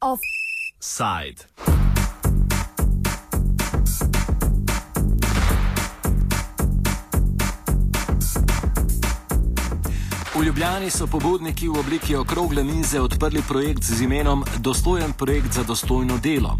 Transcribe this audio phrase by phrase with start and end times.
[0.00, 1.42] Offside.
[10.34, 15.62] V Ljubljani so pobudniki v obliki okrogle mize odprli projekt z imenom Dostojen projekt za
[15.62, 16.58] dostojno delo.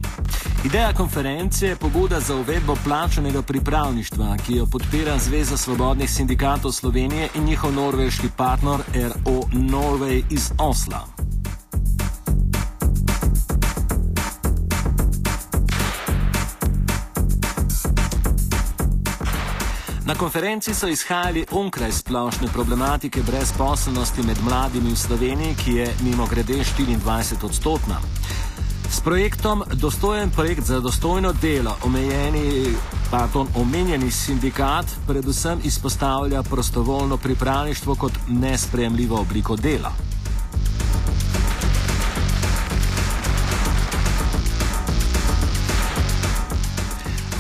[0.65, 7.29] Ideja konference je pobuda za uvedbo plačanega pripravništva, ki jo podpira Zveza svobodnih sindikatov Slovenije
[7.35, 11.07] in njihov norveški partner RO Norway iz Osla.
[20.07, 26.27] Na konferenci so izhajali onkraj splošne problematike brezposelnosti med mladimi v Sloveniji, ki je mimo
[26.27, 27.99] grede 24 odstotna.
[28.91, 32.65] S projektom Dostojen projekt za dostojno delo omejeni,
[33.11, 40.06] pardon, omenjeni sindikat predvsem izpostavlja prostovoljno pripravništvo kot nespremljivo obliko dela.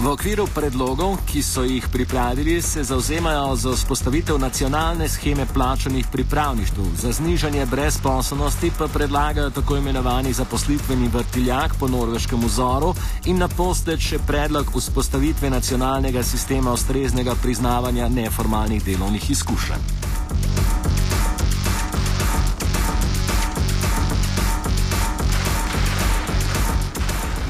[0.06, 6.80] V okviru predlogov, ki so jih pripravili, se zauzemajo za vzpostavitev nacionalne scheme plačanih pripravništv,
[7.02, 14.00] za znižanje brezposobnosti pa predlagajo tako imenovani zaposlitveni vrtiljak po norveškem vzoru in na postet
[14.00, 20.05] še predlog vzpostavitve nacionalnega sistema ustreznega priznavanja neformalnih delovnih izkušenj.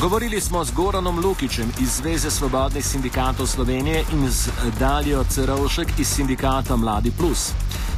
[0.01, 6.09] Govorili smo z Goranom Lukičem iz Zveze svobodnih sindikatov Slovenije in z Daljo Cerovšek iz
[6.17, 7.53] sindikata Mladi Plus.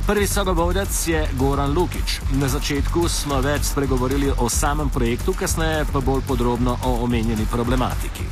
[0.07, 2.09] Prvi sogovorec je Goran Lukič.
[2.41, 8.25] Na začetku smo več spregovorili o samem projektu, kasneje pa bolj podrobno o omenjeni problematiki.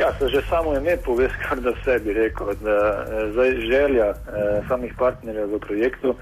[0.00, 2.46] Ja, se že samo ime pove, kar da vse bi rekel.
[2.64, 4.16] Da, eh, zdaj, želja eh,
[4.68, 6.16] samih partnerjev v projektu,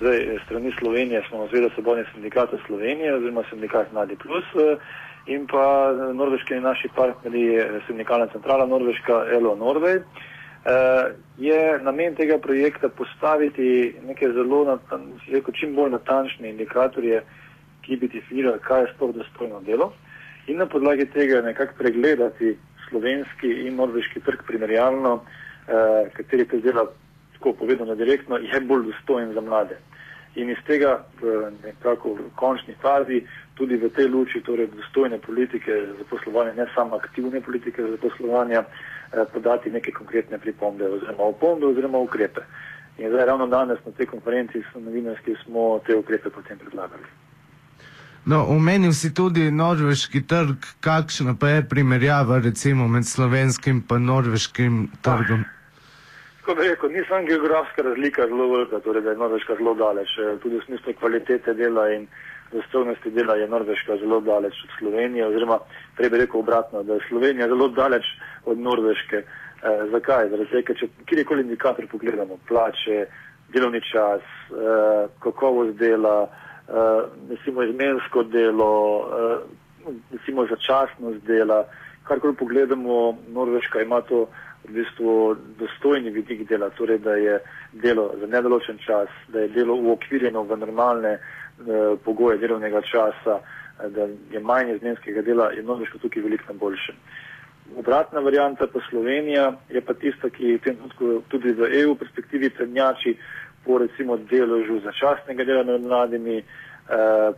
[0.00, 4.48] zdaj, strani Slovenije smo Zveza svobodnih sindikatov Slovenije oziroma sindikat Mladi Plus.
[4.58, 4.78] Eh,
[5.26, 9.96] in pa norveški naši partnerji, sindikalna centrala Norveška, Elo Norvej.
[9.96, 14.78] Uh, je namen tega projekta postaviti neke zelo,
[15.32, 17.22] rekel, čim bolj natančne indikatorje,
[17.84, 19.92] ki bi definirali, kaj je sploh dostojno delo,
[20.46, 22.56] in na podlagi tega nekako pregledati
[22.88, 26.86] slovenski in norveški trg primerjalno, uh, kateri te dela,
[27.36, 29.76] tako povedano direktno, je bolj dostojen za mlade.
[30.34, 31.04] In iz tega
[31.64, 33.20] nekako v končni fazi
[33.54, 38.58] tudi v tej luči torej dostojne politike za poslovanje, ne samo aktivne politike za poslovanje,
[38.58, 42.40] eh, podati neke konkretne pripombe oziroma opombe oziroma ukrepe.
[42.98, 47.02] In zdaj ravno danes na tej konferenci s novinarski smo te ukrepe potem predlagali.
[48.26, 54.88] No, omenil si tudi norveški trg, kakšna pa je primerjava recimo med slovenskim in norveškim
[55.02, 55.44] trgom?
[56.40, 60.08] Tako bi rekel, ni samo geografska razlika zelo velika, torej da je Norveška zelo daleč,
[60.18, 62.06] eh, tudi v smislu kvalitete dela in
[62.54, 65.58] dostojnosti dela je Norveška zelo daleč od Slovenije, oziroma
[65.96, 68.06] prej bi rekel obratno, da je Slovenija zelo daleč
[68.44, 69.16] od Norveške.
[69.16, 70.28] Eh, zakaj?
[70.30, 73.06] Zaradi tega, če kjerkoli indikator pogledamo, plače,
[73.52, 78.72] delovni čas, eh, kakovost dela, eh, recimo izmensko delo,
[79.06, 81.64] eh, recimo začasnost dela,
[82.04, 84.28] karkoli pogledamo, Norveška ima to
[84.64, 87.38] v bistvu dostojni vidik dela, torej da je
[87.72, 91.18] delo za nedoločen čas, da je delo uokvirjeno v normalne
[92.04, 96.94] pogoje delovnega časa, eh, da je manj izmenskega dela, je Norveška tukaj veliko na boljšem.
[97.76, 102.50] Obratna varijanta pa Slovenija je pa tista, ki v tem trenutku tudi v EU perspektivi
[102.50, 103.16] prednjači
[103.64, 106.44] po recimo deložu začasnega dela med mladimi, eh,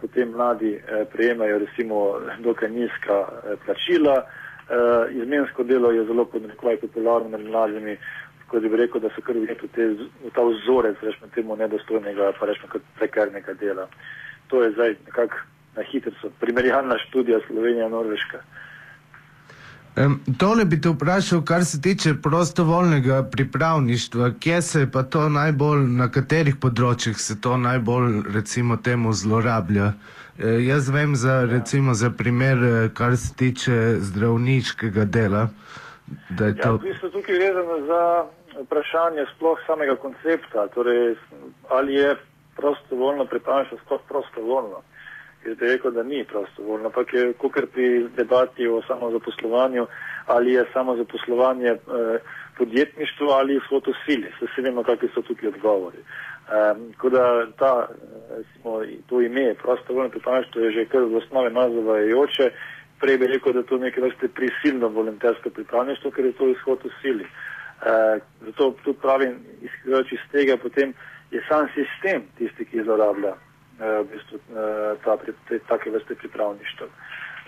[0.00, 4.16] potem mladi eh, prejemajo recimo dokaj nizka eh, plačila,
[4.71, 7.97] eh, izmensko delo je zelo podnekvaj popularno med mladimi,
[8.51, 12.71] kot bi rekel, da so kar videti v ta vzorec, rečemo temu nedostojnega, pa rečemo
[12.73, 13.89] kot prekernega dela.
[14.49, 15.43] To je zdaj nekako
[15.77, 18.41] na hitro, primerjalna študija Slovenija-Norveška.
[19.97, 25.87] Um, tole bi te vprašal, kar se tiče prostovoljnega pripravništva, kje se pa to najbolj,
[25.89, 29.95] na katerih področjih se to najbolj, recimo, temu zlorablja.
[30.39, 35.48] E, jaz vem za, recimo, za primer, e, kar se tiče zdravniškega dela.
[36.41, 36.77] Ja, to...
[36.77, 38.03] v bistvu tukaj vezano za
[38.63, 41.15] vprašanje sploh samega koncepta, torej
[41.69, 42.17] ali je
[42.57, 44.83] prostovoljno pripravništvo sploh prostovoljno.
[45.47, 49.87] Jaz bi rekel, da ni prostovoljno, ampak je kukar pri debati o samozaposlovanju,
[50.27, 51.79] ali je samozaposlovanje eh,
[52.59, 54.33] podjetništvo ali fotosili.
[54.39, 55.99] Se se vemo, kakvi so tukaj odgovori.
[55.99, 57.89] Um, tako da ta,
[58.31, 62.51] recimo, to ime prostovoljno pripravništvo je že kar v osnovi nazavajoče
[63.01, 66.93] prej bi rekel, da to neke vrste prisilno volontersko pripravništvo, ker je to izhod v
[67.03, 67.27] sili.
[67.27, 70.95] Uh, zato tudi pravim, izhajajoč iz tega, potem
[71.31, 76.89] je sam sistem tisti, ki zlorablja uh, v bistvu, uh, ta, te, take vrste pripravništva.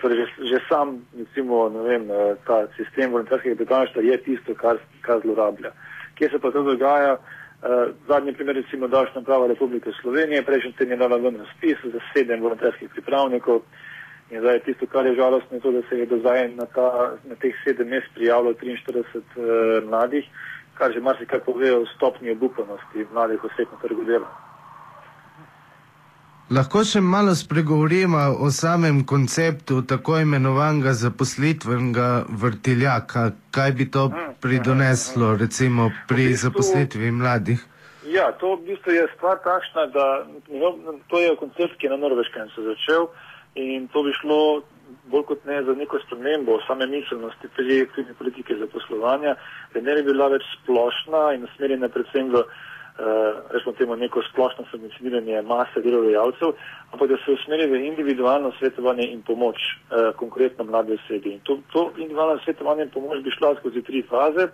[0.01, 5.21] Torej, že, že sam, recimo, vem, uh, ta sistem volonterskega pripravništva je tisto, kar, kar
[5.25, 5.73] zlorablja.
[6.15, 7.17] Kje se pa to dogaja?
[7.17, 11.99] Uh, zadnji primer, recimo, davčna prava Republike Slovenije, prejšnji teden je dala ven razpis za
[12.13, 13.65] sedem volonterskih pripravnikov.
[14.29, 17.17] In zdaj tisto, kar je žalostno, je to, da se je do zdaj na, ta,
[17.25, 20.25] na teh sedem mest prijavilo 43 uh, mladih,
[20.77, 24.29] kar že marsikaj pove o stopnji obupanosti mladih oseb na trgu dela.
[26.49, 32.07] Lahko še malo spregovorimo o samem konceptu tako imenovanega zaposlitvenega
[32.43, 33.25] vrtiljaka.
[33.53, 37.65] Kaj bi to mm, pridoneslo, mm, recimo, pri v bistvu, zaposlitvi mladih?
[38.09, 40.07] Ja, to v bistvu je stvar takšna, da
[41.13, 43.09] to je koncept, ki je na Norveškem se začel
[43.59, 44.61] in to bi šlo
[45.11, 49.35] bolj kot ne za neko spremembo same miselnosti pri aktivni politike zaposlovanja,
[49.73, 54.65] da ne bi bila več splošna in usmerjena predvsem v, uh, rečemo temu, neko splošno
[54.71, 56.53] subvencioniranje mase delodajalcev,
[56.93, 61.37] ampak da se usmeri v individualno svetovanje in pomoč uh, konkretno mlade osebi.
[61.37, 64.49] In to, to individualno svetovanje in pomoč bi šla skozi tri faze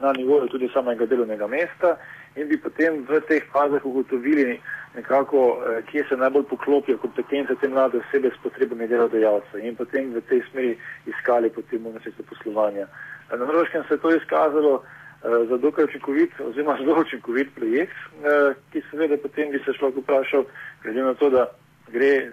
[0.00, 1.96] na nivoju tudi samega delovnega mesta
[2.36, 4.60] in bi potem v teh fazah ugotovili,
[4.94, 10.12] nekako, eh, kje se najbolj poklopijo kompetence te mlade osebe s potrebami delodajalca in potem
[10.14, 12.86] v tej smeri iskali potem možnosti zaposlovanja.
[13.30, 18.54] Na Norveškem se je to izkazalo eh, za dokaj učinkovit oziroma zelo učinkovit projekt, eh,
[18.72, 20.44] ki seveda potem bi se človek vprašal,
[20.82, 21.50] glede na to, da
[21.92, 22.30] gre,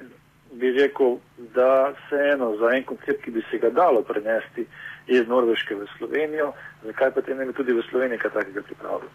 [0.51, 1.17] bi rekel,
[1.55, 4.65] da vseeno za en koncept, ki bi se ga dalo prenesti
[5.07, 6.51] iz Norveške v Slovenijo,
[6.85, 9.09] zakaj potem ne bi tudi v Sloveniji kaj takega pripravili.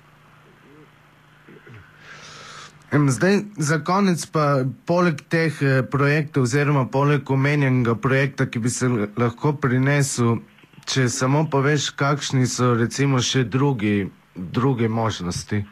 [2.93, 8.89] Zdaj, za konec pa poleg teh eh, projektov oziroma poleg omenjenega projekta, ki bi se
[9.17, 10.43] lahko prinesel,
[10.85, 15.65] če samo poveš, kakšni so recimo še drugi, druge možnosti,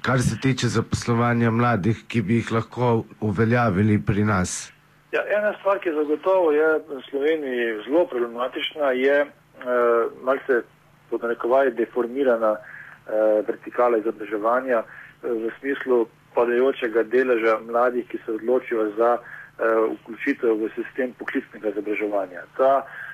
[0.00, 4.72] kar se tiče zaposlovanja mladih, ki bi jih lahko uveljavili pri nas.
[5.12, 10.62] Ja, ena stvar, ki zagotovo je v Sloveniji zelo problematična, je uh, malce
[11.10, 12.60] pod narekovaj deformirana uh,
[13.48, 14.82] vertikala izobraževanja
[15.22, 22.44] v smislu padajočega deleža mladih, ki se odločijo za uh, vključitev v sistem poklicnega izobraževanja.
[22.60, 23.07] Ta uh,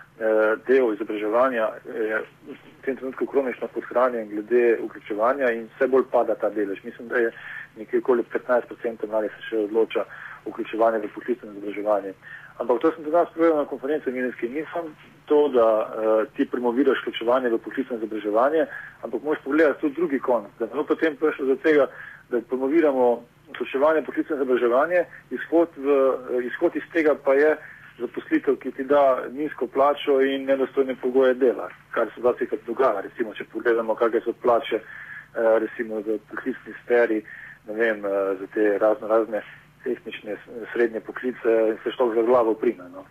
[0.67, 6.51] del izobraževanja je v tem trenutku kronično podhranjen glede vključevanja in vse bolj pada ta
[6.51, 6.85] delež.
[6.85, 7.33] Mislim, da je
[7.77, 10.05] nekje okoli 15% mladih se še odloča
[10.47, 12.15] vključevanje v poklicno izobraževanje.
[12.59, 14.49] Ampak to sem danes povedal na konferenci Minski.
[14.49, 14.95] Nisem
[15.27, 18.67] to, da uh, ti promoviraš vključevanje v poklicno izobraževanje,
[19.03, 20.53] ampak moš pogledati tudi drugi konec.
[20.59, 21.89] Da bomo potem prišli do tega,
[22.31, 27.57] da promoviramo vključevanje v poklicno izobraževanje, izhod, v, uh, izhod iz tega pa je
[27.99, 33.01] zaposlitev, ki ti da nizko plačo in nedostojne pogoje dela, kar se zase kar dogaja.
[33.01, 37.23] Recimo, če pogledamo, kakšne so plače uh, recimo v poklicni sferi,
[37.69, 39.43] ne vem, uh, za te razno razne
[39.85, 40.37] tehnične
[40.73, 42.89] srednje poklice in se što za glavo prime.
[42.93, 43.05] No.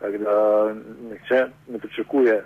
[0.00, 0.36] Tako da
[1.10, 2.42] nihče ne pričakuje,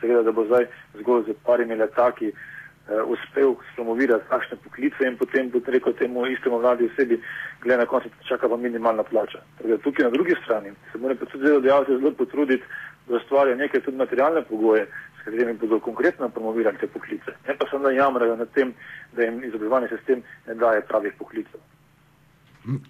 [0.00, 0.66] seveda, da bo zdaj
[0.98, 2.57] zgolj z parimi letaki eh,
[2.88, 7.20] uspel promovirati takšne poklice in potem bo rekel temu istemu mladi osebi,
[7.62, 9.42] glede na koncu čaka pa minimalna plača.
[9.64, 12.64] Da, tukaj na drugi strani se mora pa tudi delodajalci zelo potruditi,
[13.08, 14.86] da ustvarjajo neke tudi materialne pogoje,
[15.20, 17.36] s katerimi bodo konkretno promovirali te poklice.
[17.48, 18.72] Ne pa samo da jamrajo nad tem,
[19.12, 21.60] da jim izobraževalni sistem ne daje pravih poklicev.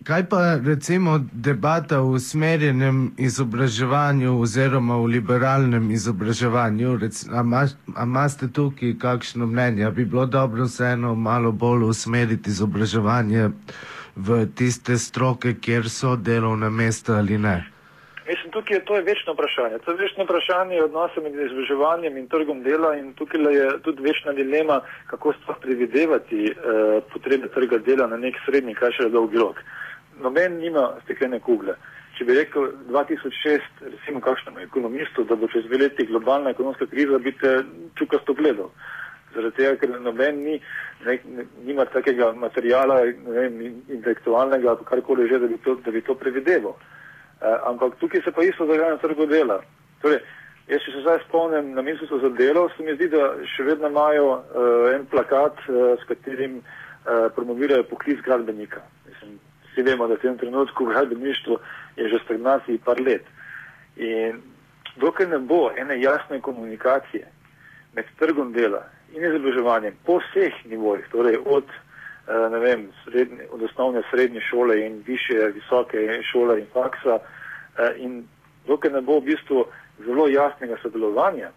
[0.04, 6.98] Kaj pa recimo debata v usmerjenem izobraževanju oziroma v liberalnem izobraževanju?
[7.30, 9.90] A imate tukaj kakšno mnenje?
[9.90, 13.50] Bi bilo dobro vseeno malo bolj usmeriti izobraževanje
[14.16, 17.77] v tiste stroke, kjer so delovna mesta ali ne?
[18.48, 19.78] Mislim, tukaj je to je večno vprašanje.
[19.78, 24.32] To je večno vprašanje odnosa med izobraževanjem in trgom dela in tukaj je tudi večna
[24.32, 29.60] dilema, kako sploh predvidevati eh, potrebe trga dela na nek srednji, kaj še dolgi rok.
[30.22, 31.76] Noben nima steklene kugle.
[32.16, 37.18] Če bi rekel 2006, recimo kakšnemu ekonomistu, da bo čez dve leti globalna ekonomska kriza,
[37.18, 37.58] bi te
[38.00, 38.72] čukasto gledal.
[39.34, 40.60] Zaradi tega, ker noben ni,
[41.04, 41.18] ne,
[41.66, 46.72] nima takega materijala, ne vem, intelektualnega, karkoli že, da bi to, da bi to predvideval.
[46.72, 46.94] Uh,
[47.40, 49.60] ampak tukaj se pa isto dogaja na trgu dela.
[50.02, 50.20] Torej,
[50.68, 53.90] jaz, če se zdaj spomnim na ministrstvo za delo, se mi zdi, da še vedno
[53.90, 58.82] imajo uh, en plakat, uh, s katerim uh, promovirajo poklic gradbenika.
[59.08, 59.38] Mislim,
[59.70, 61.58] vsi vemo, da v tem trenutku gradbeništvo
[61.96, 63.26] je že stagnaciji par let.
[63.96, 64.42] In
[64.96, 67.26] dokaj ne bo ene jasne komunikacije
[67.94, 71.64] med trgom dela in izobraževanjem po vseh nivojih, torej od
[72.28, 78.24] ne vem, srednje, od osnovne srednje šole in više, visoke šole in faksa eh, in
[78.66, 79.64] dokaj ne bo v bistvu
[80.04, 81.50] zelo jasnega sodelovanja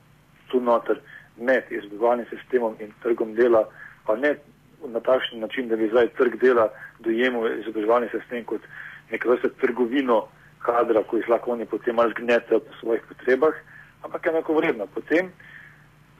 [0.47, 0.99] tu noter
[1.37, 3.65] med izobraževalnim sistemom in trgom dela,
[4.05, 4.35] pa ne
[4.87, 8.61] na takšen način, da bi zdaj trg dela dojemal izobraževalni sistem kot
[9.11, 10.27] neke vrste trgovino
[10.61, 13.53] kadra, ko jih lahko oni potem malo zgnete po svojih potrebah,
[14.03, 14.87] ampak enako vredno.
[14.93, 15.31] Potem,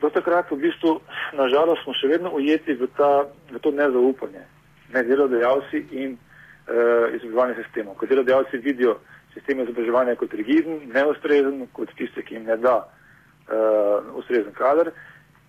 [0.02, 0.98] do takrat v bistvu,
[1.38, 4.44] nažalost, smo še vedno ujeti v, ta, v to nezaupanje
[4.92, 7.96] med delodajalci in uh, izobraževalnim sistemom.
[7.96, 8.98] Ko delodajalci vidijo
[9.36, 14.92] sistem izobraževanja kot rigiden, neustrezen, kot tiste, ki jim ne da uh, ustrezen kader,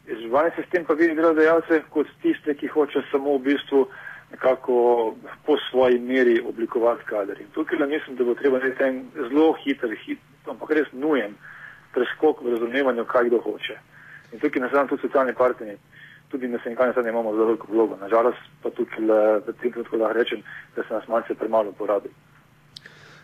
[0.06, 3.86] izobraževalni sistem pa vidi delodajalce kot tiste, ki hoče samo v bistvu
[4.32, 5.14] nekako
[5.46, 7.40] po svoji meri oblikovati kader.
[7.40, 11.34] In tukaj le mislim, da bo treba narediti en zelo hiter, hit, ampak res nujen
[11.92, 13.76] preskok v razumevanju, kaj kdo hoče.
[14.32, 15.78] In tukaj nas tudi socialni partneri,
[16.28, 17.96] tudi na sindikalni strani imamo zelo veliko vlogo.
[18.00, 20.42] Nažalost pa tukaj le, v tem trenutku lahko rečem,
[20.76, 22.08] da se nas malce premalo porabi.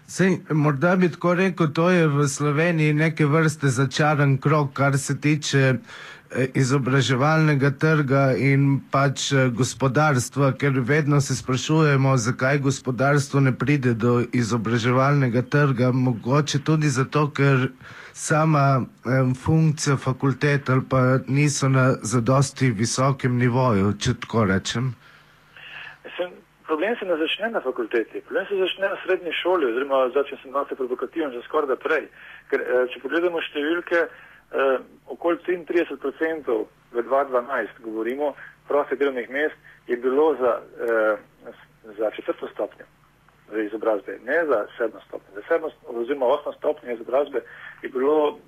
[0.09, 5.21] Sej, morda bi tako rekel, to je v Sloveniji neke vrste začaran krok, kar se
[5.21, 13.53] tiče eh, izobraževalnega trga in pač eh, gospodarstva, ker vedno se sprašujemo, zakaj gospodarstvo ne
[13.53, 15.93] pride do izobraževalnega trga.
[15.93, 17.69] Mogoče tudi zato, ker
[18.19, 24.95] sama um, funkcija fakultet ali pa niso na zadosti visokem nivoju, če tako rečem.
[26.05, 26.33] Mislim,
[26.67, 30.51] problem se ne začne na fakulteti, problem se začne na srednji šoli, oziroma začne se
[30.51, 32.11] malce provokativen že skoraj da prej.
[32.51, 34.77] Ker eh, če pogledamo številke, eh,
[35.15, 36.61] okoli 33%
[36.93, 38.35] v 2012 govorimo,
[38.69, 39.57] prostih delovnih mest
[39.87, 40.59] je bilo za,
[40.91, 41.53] eh,
[41.99, 42.91] za četrto stopnjo
[43.57, 45.35] izobrazbe, ne za sedmo stopnjo.
[45.35, 47.40] Za sedmo oziroma osmo stopnjo izobrazbe
[47.83, 48.38] je bilo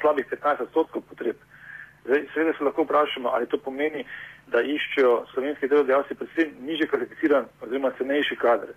[0.00, 1.36] slabih 15 odstotkov potreb.
[2.04, 4.04] Zdaj, seveda se lahko vprašamo, ali to pomeni,
[4.46, 8.72] da iščejo slovenski delodajalci predvsem niže kvalificiran oziroma cenejši kader.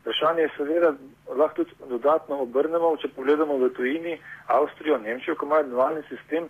[0.00, 0.92] Vprašanje je seveda,
[1.34, 6.46] lahko tudi dodatno obrnemo, če pogledamo v tujini, Avstrijo, Nemčijo, ko imajo dualni sistem,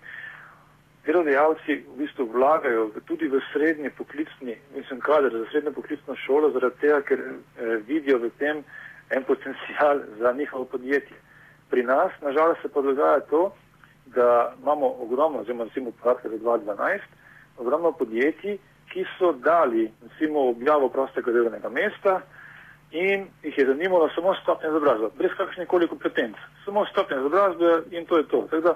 [1.06, 6.80] delodajalci v bistvu vlagajo tudi v srednji poklicni, mislim, kader za srednjo poklicno šolo, zaradi
[6.80, 8.64] tega, ker eh, vidijo v tem
[9.10, 11.16] en potencial za njihovo podjetje.
[11.70, 13.52] Pri nas, nažalost, se pa dogaja to,
[14.06, 17.00] da imamo ogromno, oziroma recimo podatke za 2012,
[17.58, 18.58] ogromno podjetij,
[18.92, 22.20] ki so dali, recimo, objavo prostega delovnega mesta
[22.90, 26.36] in jih je zanimalo samo stopnje izobrazbe, brez kakršnih koli kompetenc.
[26.64, 28.46] Samo stopnje izobrazbe in to je to.
[28.50, 28.74] Tako da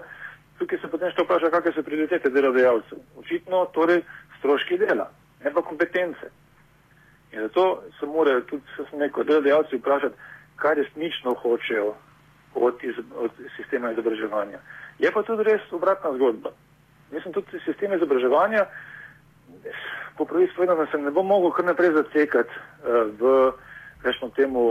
[0.61, 3.01] tukaj se potem še vpraša, kakšne so prioritete delodajalcev.
[3.23, 4.03] Očitno torej
[4.39, 5.09] stroški dela,
[5.45, 6.29] ne pa kompetence.
[7.33, 10.29] In zato se morajo tudi neko delodajalci vprašati,
[10.61, 11.95] kaj resnično hočejo
[12.55, 14.61] od, iz, od sistema izobraževanja.
[15.01, 16.53] Je pa tudi res obratna zgodba.
[17.11, 18.67] Mislim, tudi sistem izobraževanja,
[20.19, 23.35] po pravi povedano, se ne bo mogel kar naprej zatekati uh, v,
[24.05, 24.65] rečemo temu,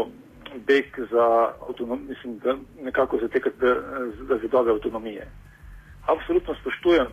[0.68, 1.26] beg za
[1.68, 3.58] avtonomijo, mislim, da nekako zatekati
[4.30, 5.28] za zidove avtonomije
[6.14, 7.08] absolutno spoštujem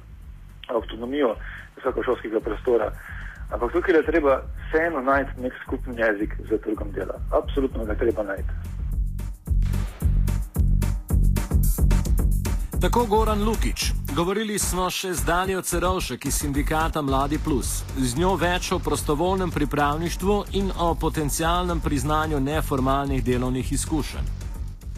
[0.69, 1.37] avtonomijo
[1.76, 2.93] visokošolskega prostora,
[3.50, 7.21] ampak tukaj je treba vseeno najti nek skupni jezik za trgom dela.
[7.33, 8.53] Absolutno ga treba najti.
[12.81, 13.93] Tako Goran Lukič.
[14.17, 17.83] Govorili smo še z Danijo Cerovšek iz sindikata Mladi Plus.
[17.99, 24.29] Z njo več o prostovoljnem pripravništvu in o potencialnem priznanju neformalnih delovnih izkušenj.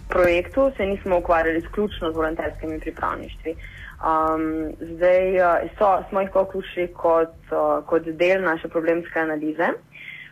[0.05, 3.55] V projektu se nismo ukvarjali izključno z volonterskimi pripravništvi.
[3.99, 9.73] Um, zdaj uh, so, smo jih vključili kot, uh, kot del naše problemske analize,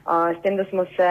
[0.07, 1.11] uh, s tem, da smo se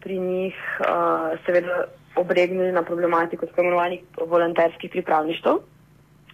[0.00, 1.84] pri njih uh, seveda
[2.16, 5.58] obregnili na problematiko tako imenovanih volonterskih pripravništv.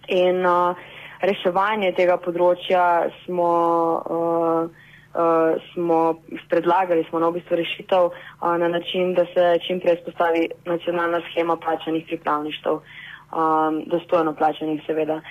[0.08, 0.76] In uh,
[1.20, 3.52] reševanje tega področja smo,
[4.04, 4.68] uh,
[5.16, 6.00] uh, smo
[6.50, 11.22] predlagali, smo na v bistvu rešitev uh, na način, da se čim prej spostavi nacionalna
[11.30, 15.22] schema plačanih pripravništv, um, dostojno plačanih seveda.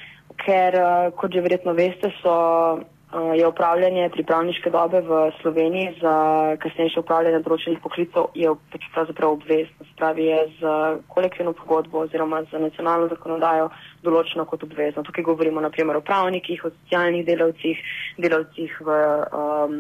[0.42, 2.34] Ker, uh, kot že verjetno veste, so,
[2.80, 6.16] uh, je upravljanje pripravniške dobe v Sloveniji za
[6.58, 8.32] kasnejše upravljanje določenih poklicov
[8.74, 9.86] pač pravzaprav obvezno.
[9.94, 10.72] Spravi je z
[11.14, 13.70] kolektivno pogodbo oziroma z nacionalno zakonodajo
[14.04, 15.04] določeno kot obvezno.
[15.04, 17.86] Tukaj govorimo naprimer o pravnikih, o socialnih delavcih,
[18.18, 18.98] delavcih v
[19.30, 19.78] um,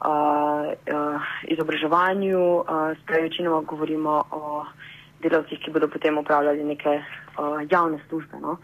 [0.00, 4.64] uh, uh, izobraževanju, uh, spravi večinoma govorimo o
[5.20, 8.40] delavcih, ki bodo potem upravljali neke uh, javne službe.
[8.40, 8.56] No?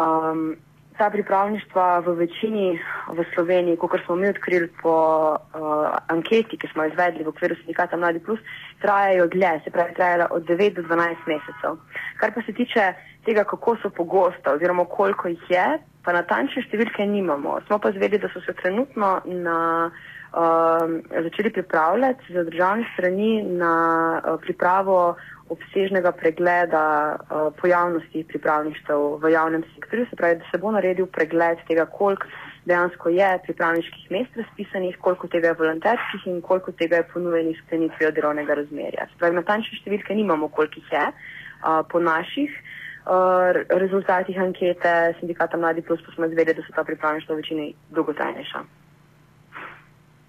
[0.00, 0.56] Um,
[1.00, 2.66] ta pripravništva v večini
[3.08, 4.92] v Sloveniji, kot smo mi odkrili po
[5.32, 8.40] uh, anketi, ki smo jo izvedli v okviru sindikata Mladi Plus,
[8.84, 11.80] trajajo dlje, se pravi, trajajo od 9 do 12 mesecev.
[12.20, 12.92] Kar pa se tiče
[13.24, 15.66] tega, kako so pogosta oziroma koliko jih je,
[16.04, 17.56] pa natančne številke nimamo.
[17.66, 20.84] Smo pa zvedeli, da so se trenutno na, uh,
[21.24, 23.74] začeli pripravljati za državne strani na
[24.20, 25.16] uh, pripravo
[25.50, 26.84] obsežnega pregleda
[27.16, 32.26] uh, pojavnosti pripravništev v javnem sektorju, se pravi, da se bo naredil pregled tega, koliko
[32.64, 38.10] dejansko je pripravniških mest razpisanih, koliko tega je volonterskih in koliko tega je ponujenih sklenitvijo
[38.10, 39.08] delovnega razmerja.
[39.10, 42.60] Se pravi, natančne številke nimamo, koliko jih je uh, po naših.
[43.00, 47.72] Uh, rezultatih ankete sindikata Mladi Plus pa smo izvedeli, da so ta pripravništva v večini
[47.96, 48.79] dolgotrajnejša.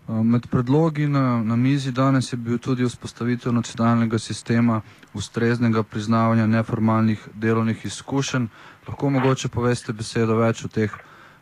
[0.08, 4.82] Med predlogi na, na mizi danes je bil tudi vzpostavitev nacionalnega sistema
[5.14, 8.48] ustreznega priznavanja neformalnih delovnih izkušenj.
[8.88, 10.92] Lahko mogoče poveste besedo več o, teh,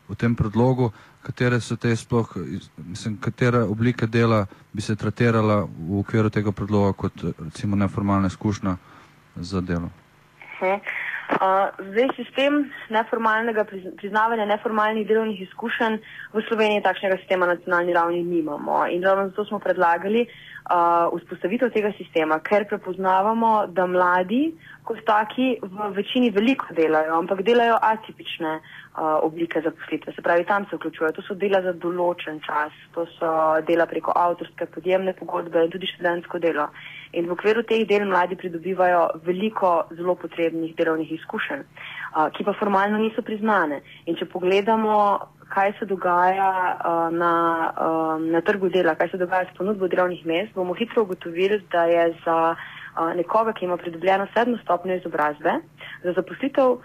[0.08, 0.92] o tem predlogu,
[1.24, 2.36] katere so te sploh,
[2.78, 8.78] mislim, katere oblike dela bi se tratirala v okviru tega predloga kot recimo neformalna izkušnja
[9.36, 9.90] za delo.
[10.62, 10.78] Uh,
[11.30, 13.66] zdaj, sistem neformalnega
[13.98, 16.00] priznavanja neformalnih delovnih izkušenj
[16.34, 18.88] v Sloveniji takšnega sistema na nacionalni ravni nimamo.
[18.88, 25.60] In ravno zato smo predlagali uh, vzpostavitev tega sistema, ker prepoznavamo, da mladi kot taki
[25.62, 30.14] v večini veliko delajo, ampak delajo atipične uh, oblike zaposlitve.
[30.16, 31.14] Se pravi, tam se vključujejo.
[31.14, 33.34] To so dela za določen čas, to so
[33.68, 36.72] dela preko avtorske podjemne pogodbe in tudi študentsko delo.
[37.14, 41.64] In v okviru teh del mladi pridobivajo veliko zelo potrebnih delovnih izkušenj,
[42.38, 43.82] ki pa formalno niso priznane.
[44.06, 44.96] In če pogledamo,
[45.50, 46.52] kaj se dogaja
[47.10, 47.34] na,
[48.22, 52.12] na trgu dela, kaj se dogaja s ponudbo delovnih mest, bomo hitro ugotovili, da je
[52.26, 52.40] za
[53.18, 55.58] nekoga, ki ima pridobljeno sedmo stopnjo izobrazbe,
[56.04, 56.78] za zaposlitev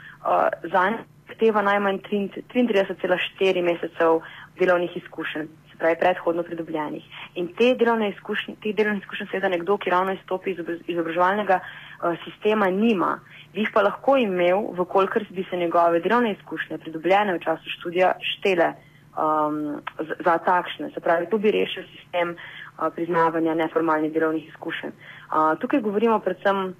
[0.72, 4.20] za njega zahteva najmanj 33,4 mesecev
[4.58, 7.04] delovnih izkušenj se pravi predhodno pridobljenih.
[7.34, 12.14] In te delovne izkušnje, te delovne izkušnje seveda nekdo, ki ravno izstopi iz izobraževalnega uh,
[12.24, 13.18] sistema, nima.
[13.52, 18.12] Bi jih pa lahko imel, vkolikor bi se njegove delovne izkušnje pridobljene v času študija
[18.32, 20.90] štele um, za, za takšne.
[20.94, 24.90] Se pravi, to bi rešil sistem uh, priznavanja neformalnih delovnih izkušenj.
[24.94, 26.74] Uh, tukaj govorimo predvsem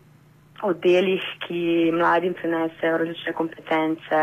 [0.63, 4.21] o delih, ki mladim prinesejo različne kompetence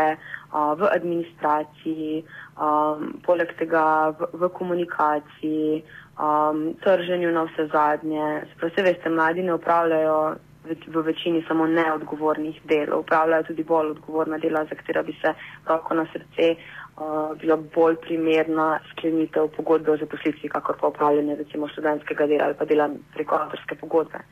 [0.52, 2.22] v administraciji,
[2.60, 5.82] um, poleg tega v, v komunikaciji,
[6.20, 8.44] um, trženju na vse zadnje.
[8.60, 14.64] Vse veste, mladi ne upravljajo v večini samo neodgovornih del, upravljajo tudi bolj odgovorna dela,
[14.64, 15.34] za katera bi se
[15.66, 21.68] roko na srce uh, bila bolj primerna sklenitev pogodbe o zaposlitvi, kakor pa upravljanje recimo
[21.68, 24.22] študentskega dela ali pa dela preko avtorske pogodbe.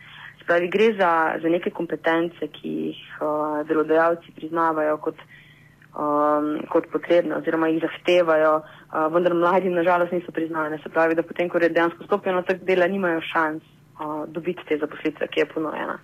[0.43, 1.11] Spravi, gre za,
[1.43, 5.19] za neke kompetence, ki jih uh, delodajalci priznavajo kot
[5.95, 10.79] um, kot potrebne oziroma jih zahtevajo, uh, vendar mladi nažalost niso priznane.
[10.83, 14.67] Se pravi, da potem, ko je dejansko stopijo na trg dela, nimajo šans uh, dobiti
[14.69, 15.99] te zaposlitve, ki je ponujena.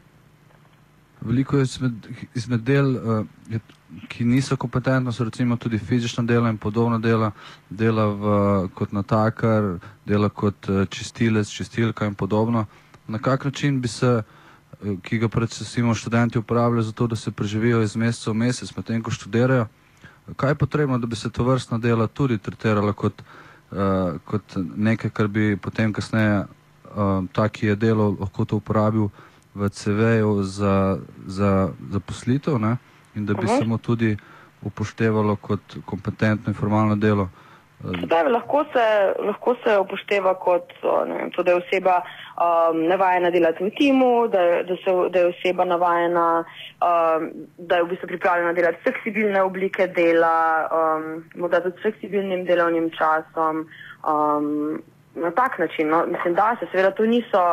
[1.20, 3.60] Veliko je izmed, izmed del, uh,
[4.08, 7.30] ki niso kompetentni, so recimo tudi fizična dela in podobna dela,
[7.70, 8.32] dela v,
[8.74, 12.66] kot natakar, dela kot uh, čistilec, čistilka in podobno.
[13.08, 14.35] Na kak način bi se, uh,
[15.02, 19.02] ki ga predvsem študenti uporabljajo za to, da se preživijo iz meseca v mesec, medtem
[19.02, 19.66] ko študirajo,
[20.36, 23.22] Kaj je potrebno, da bi se to vrstna dela tudi tretirala kot,
[23.70, 29.08] uh, kot nekaj, kar bi potem kasneje uh, ta, ki je delo, lahko to uporabil
[29.54, 32.76] v CV-ju za, za, za poslitev ne?
[33.14, 33.58] in da bi uh -huh.
[33.58, 34.16] se mu tudi
[34.62, 37.22] upoštevalo kot kompetentno in formalno delo?
[37.22, 37.45] Uh,
[37.84, 38.84] Zdaj, lahko, se,
[39.26, 44.62] lahko se upošteva kot vem, to, da je oseba um, navajena delati v timu, da,
[44.66, 49.86] da, se, da je oseba navajena, um, da je v bistvu pripravljena delati fleksibilne oblike
[49.86, 53.66] dela, um, morda tudi s fleksibilnim delovnim časom.
[54.08, 54.82] Um,
[55.14, 57.44] na tak način, no, mislim, da se seveda to niso.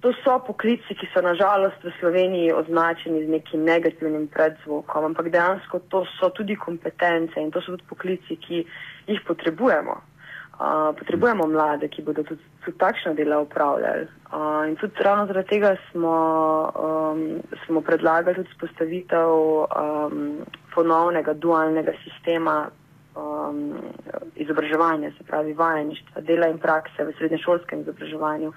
[0.00, 5.80] To so poklici, ki so nažalost v Sloveniji označeni z nekim negativnim predzvokom, ampak dejansko
[5.92, 8.64] to so tudi kompetence in to so tudi poklici, ki
[9.06, 10.00] jih potrebujemo.
[10.60, 14.08] Uh, potrebujemo mlade, ki bodo tudi, tudi takšna dela upravljali.
[14.32, 16.16] Uh, in tudi ravno zaradi tega smo,
[16.76, 22.68] um, smo predlagali tudi spostavitev um, ponovnega dualnega sistema
[23.16, 23.74] um,
[24.36, 28.52] izobraževanja, se pravi vajeništva, dela in prakse v srednješolskem izobraževanju.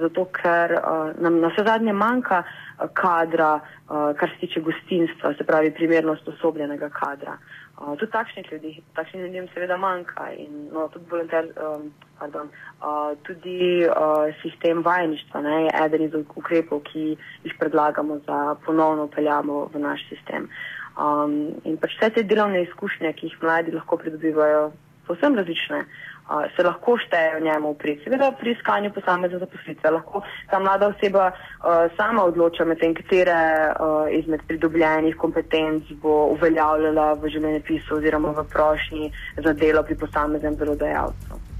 [0.00, 5.34] Zato, ker uh, nam na vse zadnje manjka uh, kadra, uh, kar se tiče gostinstva,
[5.38, 7.38] se pravi primerno sposobljenega kadra.
[7.38, 11.88] Uh, Uh, tudi takšnih ljudi, takšnim ljudem seveda manjka in no, tudi, volonter, um,
[12.20, 12.46] pardon,
[12.78, 19.08] uh, tudi uh, sistem vajeništva ne, je eden iz ukrepov, ki jih predlagamo za ponovno
[19.10, 20.46] upeljamo v naš sistem.
[20.94, 24.68] Um, in pač vse te delovne izkušnje, ki jih mladi lahko pridobivajo,
[25.08, 25.80] posebno različne.
[26.24, 29.90] Uh, se lahko šteje v njemu pri, seveda pri iskanju posamezne zaposlitve.
[29.90, 33.34] Lahko ta mlada oseba uh, sama odloča med tem, katere
[33.74, 39.10] uh, izmed pridobljenih kompetenc bo uveljavljala v življenjepisu oziroma v prošnji
[39.44, 41.53] za delo pri posameznem delodajalcu.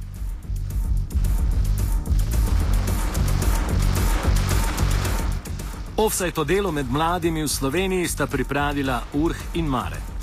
[5.96, 10.13] Offside o delu med mladimi v Sloveniji sta pripravila Urh in Mare.